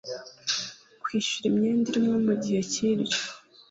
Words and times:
kwishyura 1.03 1.45
imyenda 1.51 1.85
irimo 1.91 2.15
mu 2.25 2.33
gihe 2.43 2.59
cy 2.71 2.79
iryo 2.89 3.19